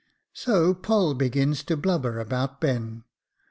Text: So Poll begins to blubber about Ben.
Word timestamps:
So 0.33 0.73
Poll 0.73 1.13
begins 1.13 1.61
to 1.65 1.77
blubber 1.77 2.19
about 2.19 2.59
Ben. 2.59 3.03